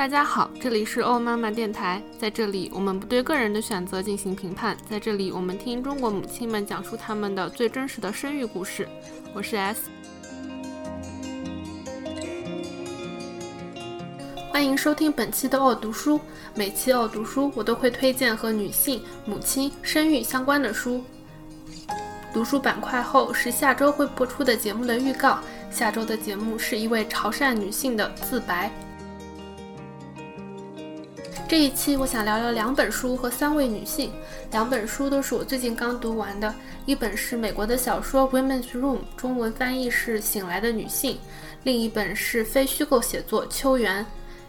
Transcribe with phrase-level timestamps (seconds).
[0.00, 8.88] 大家好，这里是欧妈妈电台，在这里我们不对个人的选择进行评判，在这里我们听中国母亲们讲述他们的最真实的生育故事。
[9.34, 9.90] 我是 S，
[14.50, 16.18] 欢迎收听本期的奥读书。
[16.54, 21.04] 每期奥读书我都会推荐和女性、母亲、生育相关的书。
[22.32, 25.40] 读书板块后是下周会播出的节目的预告，
[25.70, 28.72] 下周的节目是一位潮汕女性的自白。
[31.50, 34.12] 这一期我想聊聊两本书和三位女性，
[34.52, 36.54] 两本书都是我最近刚读完的。
[36.86, 41.14] 一本是美国的小说《Women's Room》，中文翻译是《醒来的女性》；
[41.64, 44.04] 另一本是非虚构写作《秋园》。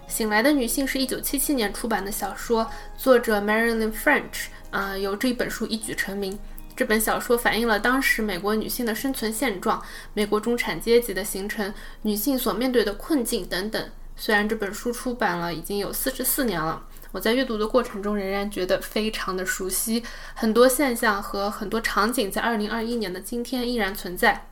[0.14, 6.38] 《醒来的女性》是一九七七年出版的小说，作者 Marilyn French 啊，由这一本书一举成名。
[6.76, 9.82] 这本小说反映了当时美国女性的生存现状、
[10.14, 13.90] 美国中产阶级的形成、女性所面对的困境等等。
[14.16, 16.84] 虽然这本书出版了已经有四十四年了。
[17.12, 24.48] 我在阅读的过程中仍然觉得非常的熟悉，很多现象和很多场景在二零二一年的今天依然存在。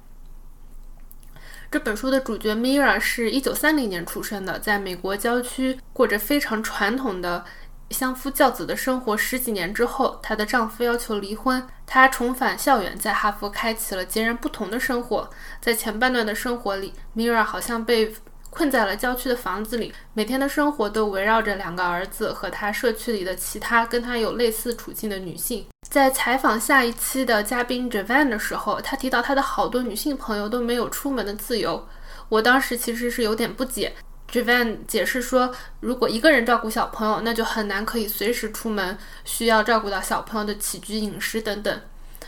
[1.72, 7.46] 这本书的主角 Mira 是一九三零年出生的，在美国郊区过着非常传统的
[7.92, 9.16] 相夫教子的生活。
[9.16, 15.30] 十几年之后，她的丈夫要求离婚，她重返校园，在哈佛开启了截然不同的生活。
[15.62, 18.14] 在前半段的生活里，Mira 好像被。
[18.50, 25.66] 困在了郊区的房子里，每天的生活都围绕着两个儿子和他社区里的其他跟他有类似处境的女性。
[25.90, 31.88] 在采访下一期的嘉宾 Javan 的时候，他提到他的好多女性朋友都没有出门的自由。
[32.28, 33.94] 我当时其实是有点不解。
[34.32, 41.82] Javan 解释说，如果一个人照顾小朋友，那就很难可以随时出门，需要照顾到小朋友的起居饮食等等。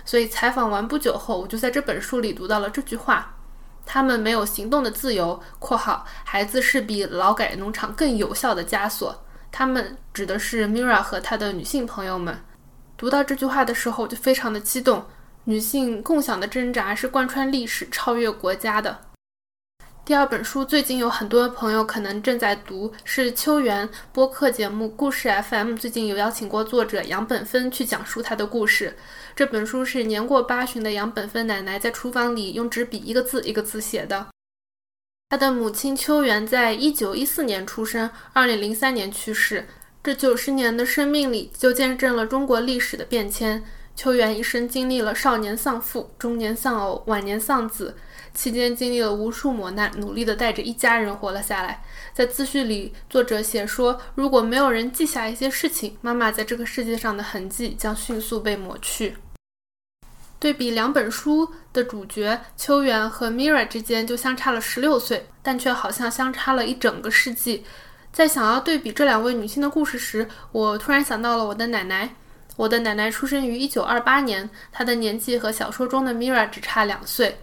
[0.03, 3.35] 所以采访完不久后，我就在这本书里读到了这句话。
[3.85, 9.15] 他们没有行动的自由（括号孩子是比劳改农场更有效的枷锁）。
[9.51, 12.39] 他们指的是 Mira 和他的女性朋友们。
[12.97, 15.03] 读到这句话的时候，就非常的激动。
[15.45, 18.97] 女性共享的挣扎是贯穿历史、超越国家的。
[20.03, 28.97] 第二本书最近有很多朋友可能正在读，是秋园播客节目故事 FM 最近有邀请过作者杨本芬去讲述他的故事。
[29.35, 34.27] 这本书是年过八旬的杨本芬奶奶在厨房里用纸笔一个字一个字写的。
[35.29, 39.67] 她的母亲秋园在一九一四年出生，二零零三年去世。
[40.03, 43.63] 这九十年的生命里，就见证了中国历史的变迁。
[43.95, 47.95] 秋园一生经历了少年丧父、中年丧偶、晚年丧子。
[48.33, 51.83] 期间经历了无数磨难，努力地带着一家人活了下来。
[52.13, 59.15] 在自序里，作者写说：“如果没有人记下一些事情，妈妈在这个世界上的痕迹将迅速被抹去。”
[60.39, 67.63] 对比两本书的主角秋元和 Mira 之间就相差了十六岁，但却好像相差了一整个世纪。
[68.11, 72.15] 在想要对比这两位女性的故事时，我突然想到了我的奶奶。
[72.57, 77.37] 我的奶奶出生于一九二八年，她的年纪和小说中的 Mira 只差两岁。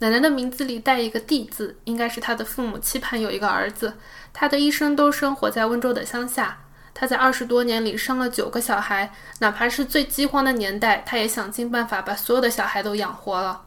[0.00, 3.92] 奶奶的名字里带一个“弟”字，应该是她的父母期盼有一个儿子。
[4.32, 6.58] 她的一生都生活在温州的乡下。
[6.94, 13.64] 她在二十多年里生了九个小孩，哪怕是最饥荒的年代，她也想尽办法把所有的小孩都养活了。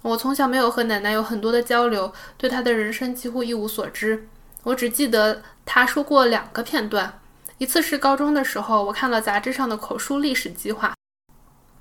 [0.00, 4.26] 我从小没有和奶奶有很多的交流，对她的人生几乎一无所知。
[4.62, 7.20] 我只记得她说过两个片段，
[7.58, 10.94] 一次是高中的时候，我看了杂志上的口述历史计划。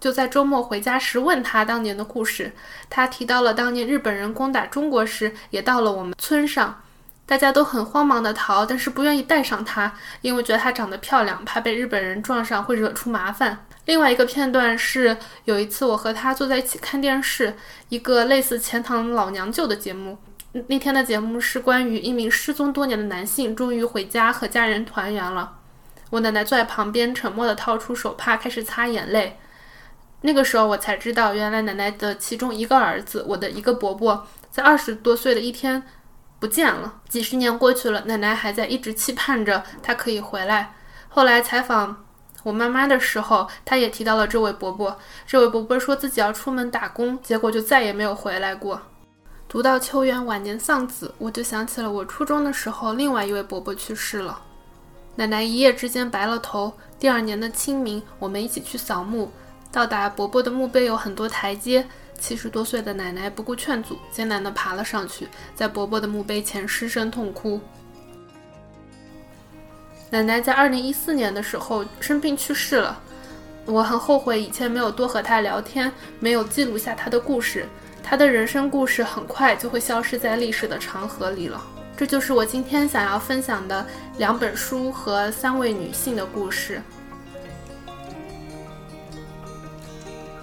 [0.03, 2.52] 就在周末回家时问他当年的故事，
[2.90, 6.81] 他提到了当年日本人攻打中国时也到了我们村上，
[7.25, 13.66] 大家都很慌忙的逃，但是不愿意带上他，因为觉得她长得漂亮，怕被日本人撞上会惹出麻烦。
[13.86, 15.16] 另外一个片段是
[15.46, 17.56] 有一次我和他坐在一起看电视，
[17.88, 20.18] 一个类似钱塘老娘舅的节目，
[20.68, 25.53] 那天的节目是关于一名失踪多年的男性终于回家和家人团圆了。
[26.09, 29.40] 我奶奶坐在旁边沉默的掏出手帕开始擦眼泪。
[30.25, 35.84] 那个时候我才知道，原来奶奶的其中一个儿子，我的一个伯伯，在二十多岁的一天
[36.39, 37.02] 不见了。
[37.09, 40.73] 几十年过去了，奶奶还在一直期盼着他可以回来。
[41.09, 42.05] 后来采访
[42.43, 44.97] 我妈妈的时候，她也提到了这位伯伯。
[45.28, 48.81] 这位伯伯说自己要出门打工，结果就再也没有回来过。
[49.49, 54.41] 读到秋元晚年丧子，我就想起了我初中的时候，另外一位伯伯去世了。
[55.16, 56.73] 奶奶一夜之间白了头。
[56.97, 59.31] 第二年的清明，我们一起去扫墓。
[59.73, 61.84] 到达伯伯的墓碑有很多台阶，
[62.20, 67.59] 七十多岁的奶奶不顾劝阻，艰难地爬了上去，在伯伯的墓碑前失声痛哭。
[70.11, 73.02] 奶奶在二零一四年的时候生病去世了，
[73.66, 77.66] 我很后悔以前没有多和她聊天，没有记录下她的故事。
[78.03, 81.59] 她的人生故事很快就会消失在历史的长河里了。
[81.97, 83.84] 这就是我今天想要分享的
[84.20, 86.79] 两本书和三位女性的故事。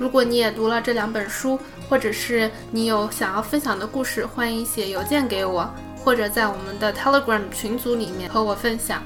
[0.00, 5.70] 如果你也读了这两本书，或者是你有想要分享的故事，欢迎写邮件给我，
[6.02, 9.02] 或者在我们的 Telegram 群组里面和我分享。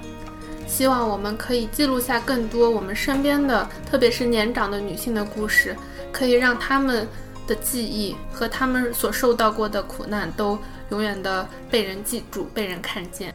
[0.69, 5.75] 希望我们可以记录下更多我们身边的，特别是年长的女性的故事，
[6.13, 7.09] 可以让她们
[7.45, 10.57] 的记忆和她们所受到过的苦难都
[10.91, 13.35] 永远的被人记住、被人看见。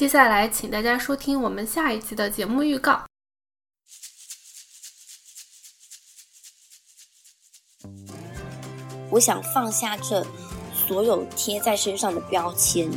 [0.00, 3.04] 接下来，请大家收听我们下一期的节目预告。
[9.10, 10.26] 我想放下这。
[10.72, 12.90] 所有贴在身上的标签，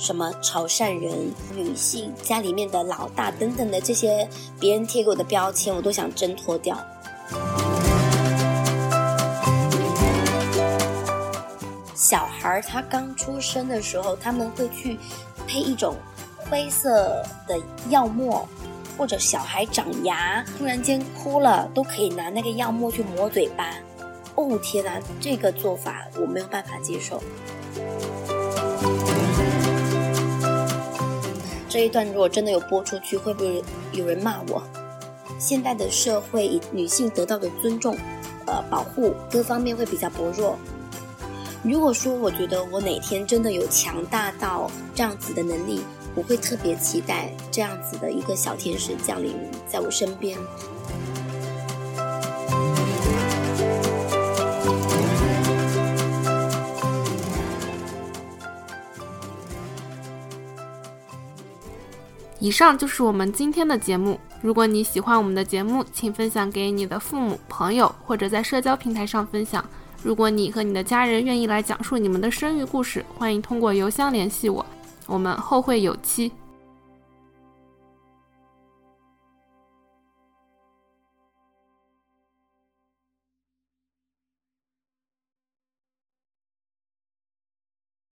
[0.00, 4.28] 什么潮汕人、女性、家里面的老大等等的这些
[4.58, 6.76] 别人贴给我的标签，我都想挣脱掉。
[11.94, 14.98] 小孩他刚出生的时候，他们会去
[15.46, 15.96] 配一种
[16.50, 17.58] 灰色的
[17.88, 18.48] 药沫，
[18.96, 23.74] 或者小孩长牙突然间哭了，都可以拿那个药沫去抹嘴巴。
[24.34, 27.22] 哦天哪，这个做法我没有办法接受。
[31.68, 33.62] 这一段如果真的有播出去，会不会
[33.92, 34.62] 有人骂我？
[35.38, 37.96] 现代的社会以，女性得到的尊重、
[38.46, 40.56] 呃保护各方面会比较薄弱。
[41.62, 45.82] 如果说我觉得我哪天真的有强大到这样子的能力，
[46.18, 49.36] 我会特别期待这样子的一个小天使降临
[49.68, 50.36] 在我身边。
[62.40, 64.18] 以上就是我们今天的节目。
[64.42, 69.64] 如果你喜欢我们的节目，请分享给你的父母、朋友，或者在社交平台上分享。
[70.02, 74.66] 如果你和你的家人愿意来讲述你们的生育故事，欢迎通过邮箱联系我。
[75.08, 76.30] 我们后会有期。